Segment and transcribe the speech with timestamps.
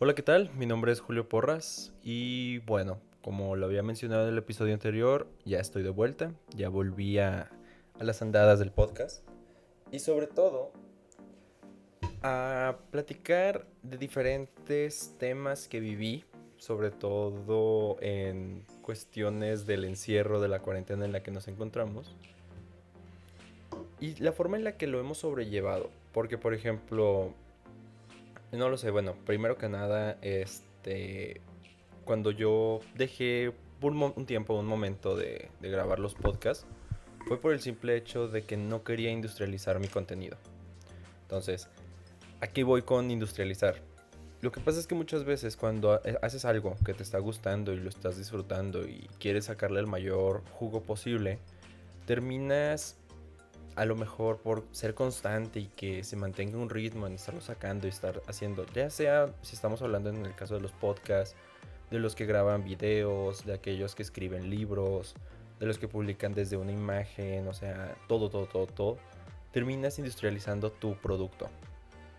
[0.00, 0.50] Hola, ¿qué tal?
[0.56, 5.28] Mi nombre es Julio Porras y bueno, como lo había mencionado en el episodio anterior,
[5.44, 7.48] ya estoy de vuelta, ya volví a,
[8.00, 9.24] a las andadas del podcast
[9.92, 10.72] y sobre todo
[12.22, 16.24] a platicar de diferentes temas que viví,
[16.56, 22.16] sobre todo en cuestiones del encierro, de la cuarentena en la que nos encontramos
[24.00, 27.32] y la forma en la que lo hemos sobrellevado, porque por ejemplo,
[28.56, 31.40] no lo sé, bueno, primero que nada, este,
[32.04, 36.66] cuando yo dejé un, un tiempo, un momento de, grabar los podcasts,
[37.26, 40.36] fue por el simple hecho de que no quería industrializar mi contenido.
[41.22, 41.68] Entonces,
[42.40, 43.76] aquí voy con industrializar.
[44.40, 47.72] Lo que pasa es que muchas veces cuando ha- haces algo que te está gustando
[47.72, 51.38] y lo estás disfrutando y quieres sacarle el mayor jugo posible,
[52.06, 52.98] terminas
[53.76, 57.86] a lo mejor por ser constante y que se mantenga un ritmo en estarlo sacando
[57.86, 61.36] y estar haciendo, ya sea si estamos hablando en el caso de los podcasts,
[61.90, 65.14] de los que graban videos, de aquellos que escriben libros,
[65.60, 68.98] de los que publican desde una imagen, o sea, todo, todo, todo, todo,
[69.52, 71.48] terminas industrializando tu producto.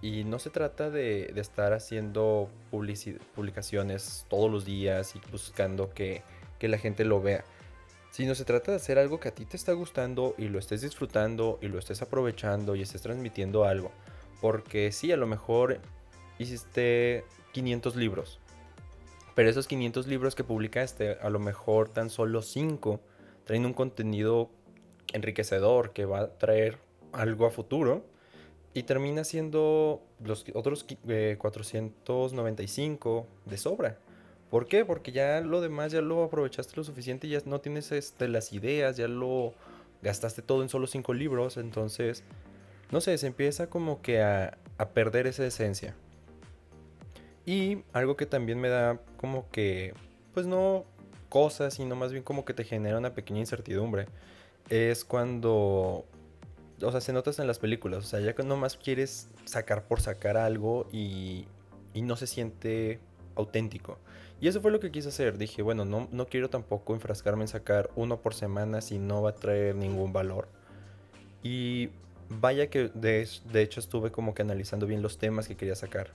[0.00, 6.22] Y no se trata de, estar haciendo publicaciones todos los días y buscando que,
[6.58, 7.44] que la gente lo vea
[8.10, 10.80] sino se trata de hacer algo que a ti te está gustando y lo estés
[10.80, 13.90] disfrutando y lo estés aprovechando y estés transmitiendo algo.
[14.40, 15.80] Porque sí, a lo mejor
[16.38, 18.40] hiciste 500 libros,
[19.34, 23.00] pero esos 500 libros que publicaste, a lo mejor tan solo 5
[23.44, 24.50] traen un contenido
[25.12, 26.78] enriquecedor que va a traer
[27.12, 28.04] algo a futuro
[28.74, 33.98] y termina siendo los otros eh, 495 de sobra.
[34.50, 34.84] ¿Por qué?
[34.84, 38.96] Porque ya lo demás ya lo aprovechaste lo suficiente ya no tienes este, las ideas,
[38.96, 39.52] ya lo
[40.02, 42.24] gastaste todo en solo cinco libros, entonces,
[42.90, 44.56] no sé, se empieza como que a,
[44.94, 45.94] perder esa esencia.
[47.44, 49.92] Y algo que también me da como que,
[50.34, 50.84] pues no
[51.28, 54.06] cosas, sino más bien como que te genera una pequeña incertidumbre,
[54.70, 56.06] es cuando,
[56.80, 60.00] o sea, se notas en las películas, o sea, ya que nomás quieres sacar por
[60.00, 61.46] sacar algo y
[61.94, 63.00] no se siente
[63.34, 63.98] auténtico.
[64.40, 65.36] Y eso fue lo que quise hacer.
[65.36, 69.30] Dije, bueno, no, no quiero tampoco enfrascarme en sacar uno por semana si no va
[69.30, 70.48] a traer ningún valor.
[71.42, 71.90] Y
[72.28, 76.10] vaya que de, de hecho estuve como que analizando bien los temas que quería sacar.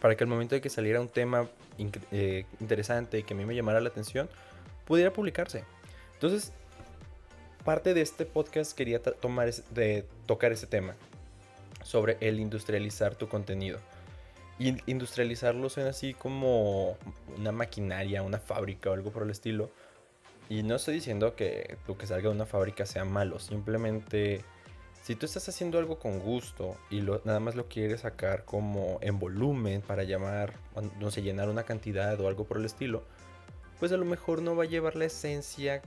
[0.00, 1.48] Para que al momento de que saliera un tema
[2.10, 4.28] eh, interesante y que a mí me llamara la atención,
[4.84, 5.64] pudiera publicarse.
[6.14, 6.52] Entonces,
[7.64, 10.96] parte de este podcast quería tomar de tocar ese tema
[11.82, 13.78] sobre el industrializar tu contenido.
[14.86, 16.96] Industrializarlo suena así como
[17.36, 19.70] una maquinaria, una fábrica o algo por el estilo.
[20.48, 24.44] Y no estoy diciendo que lo que salga de una fábrica sea malo, simplemente
[25.02, 28.98] si tú estás haciendo algo con gusto y lo, nada más lo quieres sacar como
[29.02, 30.52] en volumen para llamar,
[31.00, 33.02] no sé, llenar una cantidad o algo por el estilo,
[33.80, 35.82] pues a lo mejor no va a llevar la esencia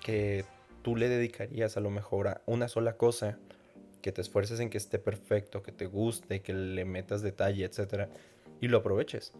[0.00, 0.44] que
[0.82, 3.38] tú le dedicarías a lo mejor a una sola cosa
[4.00, 8.08] que te esfuerces en que esté perfecto, que te guste, que le metas detalle, etcétera,
[8.60, 9.32] y lo aproveches.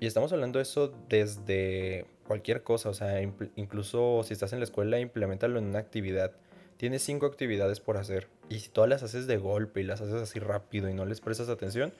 [0.00, 3.22] Y estamos hablando de eso desde cualquier cosa, o sea,
[3.56, 6.32] incluso si estás en la escuela, implementalo en una actividad.
[6.76, 10.14] Tienes cinco actividades por hacer, y si todas las haces de golpe y las haces
[10.14, 11.92] así rápido y no les prestas atención,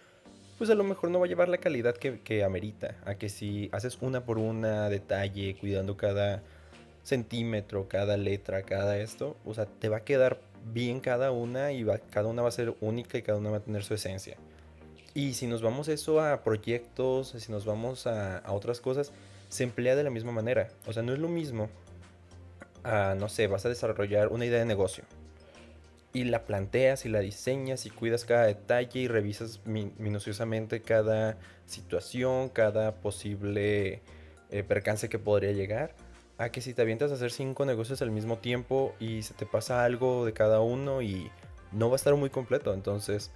[0.58, 2.96] pues a lo mejor no va a llevar la calidad que, que amerita.
[3.04, 6.42] A que si haces una por una, detalle, cuidando cada
[7.02, 11.84] centímetro, cada letra, cada esto, o sea, te va a quedar bien cada una y
[12.10, 14.36] cada una va a ser única y cada una va a tener su esencia.
[15.14, 19.12] Y si nos vamos eso a proyectos, si nos vamos a, otras cosas,
[19.48, 20.68] se emplea de la misma manera.
[20.86, 21.68] O sea, no es lo mismo
[23.16, 25.04] no sé, vas a desarrollar una idea de negocio.
[26.12, 31.38] Y la planteas y la diseñas y cuidas cada detalle y revisas mi- minuciosamente cada
[31.66, 34.02] situación, cada posible
[34.50, 35.94] eh, percance que podría llegar.
[36.42, 39.46] A que si te avientas a hacer cinco negocios al mismo tiempo y se te
[39.46, 41.30] pasa algo de cada uno y
[41.70, 42.74] no va a estar muy completo.
[42.74, 43.30] Entonces,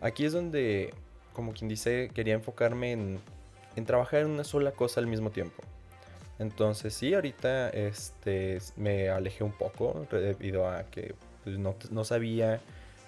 [0.00, 0.94] aquí es donde,
[1.32, 3.20] como quien dice, quería enfocarme en,
[3.86, 5.64] trabajar en una sola cosa al mismo tiempo.
[6.38, 12.60] Entonces, sí, ahorita este, me alejé un poco debido a que pues, no, no sabía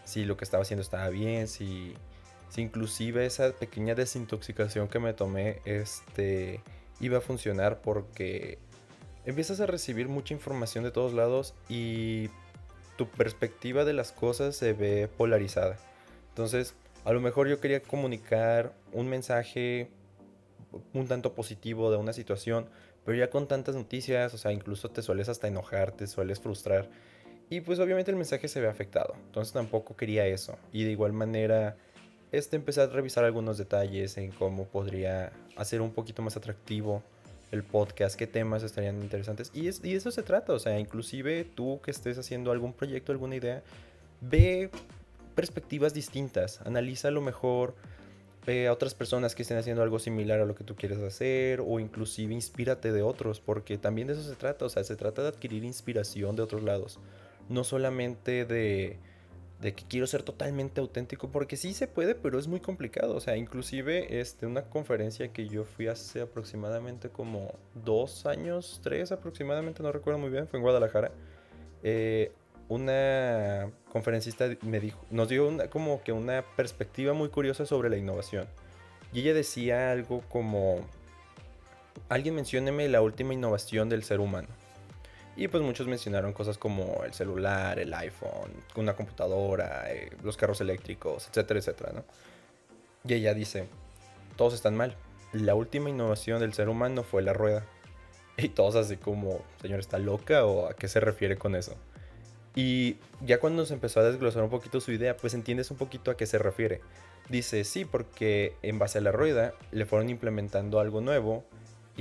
[0.02, 1.94] si lo que estaba haciendo estaba bien, si,
[2.48, 6.64] si inclusive esa pequeña desintoxicación que me tomé este,
[6.98, 8.58] iba a funcionar porque
[9.30, 12.28] empiezas a recibir mucha información de todos lados y
[12.96, 15.78] tu perspectiva de las cosas se ve polarizada.
[16.28, 16.74] Entonces,
[17.04, 19.88] a lo mejor yo quería comunicar un mensaje
[20.92, 22.66] un tanto positivo de una situación,
[23.04, 26.88] pero ya con tantas noticias, o sea, incluso te sueles hasta enojar, te sueles frustrar.
[27.48, 29.14] Y pues obviamente el mensaje se ve afectado.
[29.26, 30.56] Entonces tampoco quería eso.
[30.72, 31.76] Y de igual manera,
[32.30, 37.02] este, empecé a revisar algunos detalles en cómo podría hacer un poquito más atractivo
[37.50, 39.50] el podcast, qué temas estarían interesantes.
[39.54, 43.12] Y, es, y eso se trata, o sea, inclusive tú que estés haciendo algún proyecto,
[43.12, 43.62] alguna idea,
[44.20, 44.70] ve
[45.34, 47.74] perspectivas distintas, analiza a lo mejor
[48.46, 51.60] ve a otras personas que estén haciendo algo similar a lo que tú quieres hacer
[51.60, 55.22] o inclusive inspírate de otros, porque también de eso se trata, o sea, se trata
[55.22, 56.98] de adquirir inspiración de otros lados,
[57.48, 58.98] no solamente de
[59.60, 63.14] de que quiero ser totalmente auténtico, porque sí se puede, pero es muy complicado.
[63.14, 69.12] O sea, inclusive este, una conferencia que yo fui hace aproximadamente como dos años, tres
[69.12, 71.12] aproximadamente, no recuerdo muy bien, fue en Guadalajara.
[71.82, 72.32] Eh,
[72.68, 77.98] una conferencista me dijo, nos dio una, como que una perspectiva muy curiosa sobre la
[77.98, 78.46] innovación.
[79.12, 80.80] Y ella decía algo como,
[82.08, 84.48] alguien mencióneme la última innovación del ser humano.
[85.36, 90.60] Y pues muchos mencionaron cosas como el celular, el iPhone, una computadora, eh, los carros
[90.60, 92.04] eléctricos, etcétera, etcétera, ¿no?
[93.04, 93.66] Y ella dice,
[94.36, 94.96] todos están mal.
[95.32, 97.64] La última innovación del ser humano fue la rueda.
[98.36, 101.76] Y todos así como, señor, ¿está loca o a qué se refiere con eso?
[102.54, 106.10] Y ya cuando se empezó a desglosar un poquito su idea, pues entiendes un poquito
[106.10, 106.80] a qué se refiere.
[107.28, 111.44] Dice, sí, porque en base a la rueda le fueron implementando algo nuevo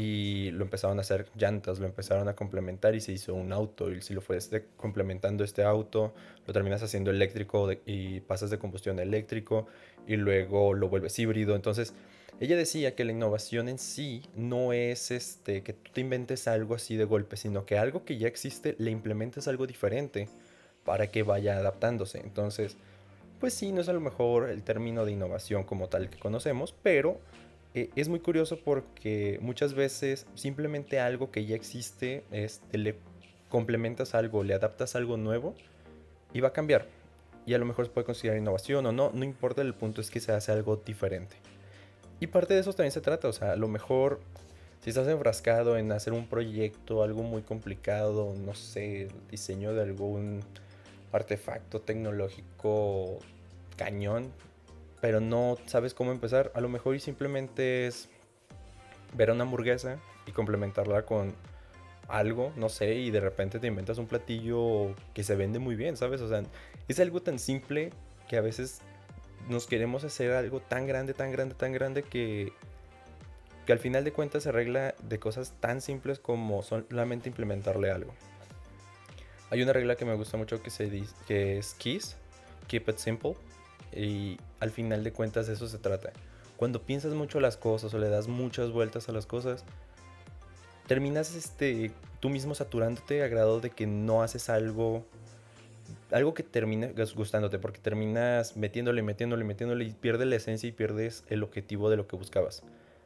[0.01, 3.92] y lo empezaron a hacer llantas, lo empezaron a complementar y se hizo un auto.
[3.92, 6.13] Y si lo fuiste complementando este auto,
[6.48, 9.68] lo terminas haciendo eléctrico y pasas de combustión a eléctrico
[10.07, 11.54] y luego lo vuelves híbrido.
[11.54, 11.94] Entonces,
[12.40, 16.75] ella decía que la innovación en sí no es este que tú te inventes algo
[16.75, 20.30] así de golpe, sino que algo que ya existe le implementes algo diferente
[20.86, 22.19] para que vaya adaptándose.
[22.19, 22.78] Entonces,
[23.42, 26.74] pues sí, no es a lo mejor el término de innovación como tal que conocemos,
[26.84, 27.19] pero
[27.74, 32.24] eh, es muy curioso porque muchas veces simplemente algo que ya existe,
[32.71, 32.95] le
[33.50, 35.56] complementas algo, le adaptas algo nuevo
[36.33, 36.88] y va a cambiar.
[37.45, 40.10] Y a lo mejor se puede considerar innovación o no, no importa, el punto es
[40.12, 41.36] que se hace algo diferente.
[42.19, 44.19] Y parte de eso también se trata, o sea, a lo mejor
[44.81, 50.42] si estás enfrascado en hacer un proyecto, algo muy complicado, no sé, diseño de algún
[51.12, 53.19] artefacto tecnológico
[53.77, 54.31] cañón,
[55.01, 58.10] pero no sabes cómo empezar, a lo mejor y simplemente es
[59.13, 61.34] ver una hamburguesa y complementarla con
[62.07, 65.96] algo, no sé, y de repente te inventas un platillo que se vende muy bien,
[65.96, 66.22] ¿sabes?
[66.22, 66.44] O sea,
[66.88, 67.92] es algo tan simple
[68.28, 68.81] que a veces
[69.48, 72.51] nos queremos hacer algo tan grande, tan grande, tan grande que,
[73.66, 78.13] que al final de cuentas se arregla de cosas tan simples como solamente implementarle algo.
[79.51, 82.18] Hay una regla que me gusta mucho que, se dice, que es KISS,
[82.68, 83.34] Keep It Simple.
[83.95, 86.12] Y al final de cuentas eso se trata.
[86.57, 89.63] Cuando piensas mucho las cosas o le das muchas vueltas a las cosas,
[90.88, 95.06] terminas este, tú mismo saturándote a grado de que no haces algo,
[96.12, 101.24] algo que termine gustándote, porque terminas metiéndole, metiéndole, metiéndole y pierdes la esencia y pierdes
[101.30, 102.63] el objetivo de lo que buscabas.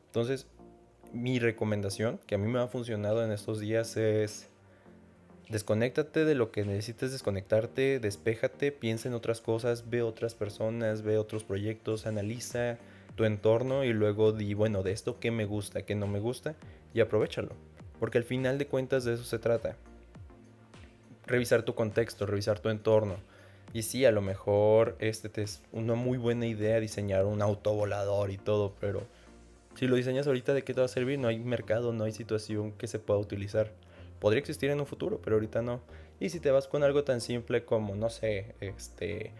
[0.07, 0.47] Entonces,
[1.11, 4.49] mi recomendación, que a mí me ha funcionado en estos días, es
[5.49, 11.17] Desconéctate de lo que necesites desconectarte, despéjate, piensa en otras cosas, ve otras personas, ve
[11.17, 12.77] otros proyectos, analiza
[13.15, 16.55] tu entorno y luego di, bueno, de esto qué me gusta, qué no me gusta
[16.93, 17.51] y aprovechalo.
[17.99, 19.75] Porque al final de cuentas de eso se trata.
[21.27, 23.17] Revisar tu contexto, revisar tu entorno.
[23.73, 28.31] Y sí, a lo mejor este es una muy buena idea diseñar un auto volador
[28.31, 29.03] y todo, pero
[29.75, 31.19] si lo diseñas ahorita, ¿de qué te va a servir?
[31.19, 33.71] No hay mercado, no hay situación que se pueda utilizar
[34.23, 35.81] podría existir en un futuro, pero ahorita no.
[36.17, 39.33] Y si te vas con algo tan simple como, no sé, este,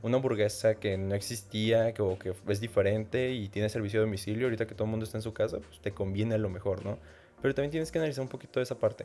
[0.00, 4.46] una hamburguesa que no existía que, o que es diferente y tiene servicio de domicilio,
[4.46, 6.86] ahorita que todo el mundo está en su casa, pues te conviene a lo mejor,
[6.86, 6.96] ¿no?
[7.42, 9.04] Pero también tienes que analizar un poquito esa parte.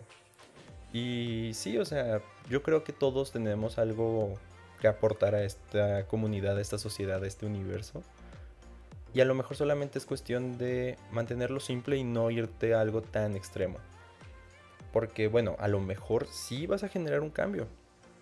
[0.94, 4.36] Y sí, o sea, yo creo que todos tenemos algo
[4.80, 8.04] que aportar a esta comunidad, a esta sociedad, a este universo.
[9.13, 13.01] Y a lo mejor solamente es cuestión de mantenerlo simple y no irte a algo
[13.01, 13.80] tan extremo.
[14.96, 17.68] Porque, bueno, a lo mejor sí vas a generar un cambio.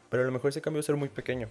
[0.09, 1.47] Pero a lo mejor ese cambio va a ser muy pequeño.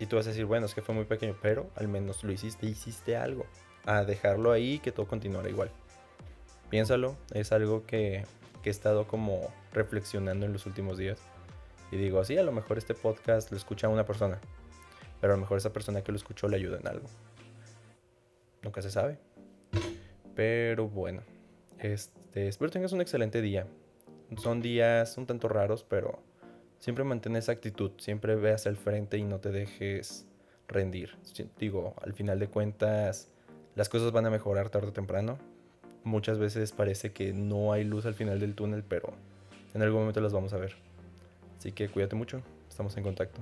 [0.00, 2.32] Y tú vas a decir, bueno, es que fue muy pequeño, pero al menos lo
[2.32, 3.46] hiciste, hiciste algo.
[3.86, 5.70] A dejarlo ahí que todo continuara igual.
[6.70, 8.24] Piénsalo, es algo que,
[8.60, 11.20] que he estado como reflexionando en los últimos días.
[11.92, 14.40] Y digo, sí, a lo mejor este podcast lo escucha una persona.
[15.20, 17.06] Pero a lo mejor esa persona que lo escuchó le ayuda en algo.
[18.62, 19.18] Nunca se sabe.
[20.34, 21.22] Pero bueno,
[21.78, 23.64] este, espero tengas un excelente día
[24.36, 26.22] son días un tanto raros, pero
[26.78, 30.26] siempre mantén esa actitud, siempre ve hacia el frente y no te dejes
[30.68, 31.16] rendir.
[31.58, 33.30] Digo, al final de cuentas,
[33.74, 35.38] las cosas van a mejorar tarde o temprano.
[36.04, 39.12] Muchas veces parece que no hay luz al final del túnel, pero
[39.74, 40.74] en algún momento las vamos a ver.
[41.58, 43.40] Así que cuídate mucho, estamos en contacto.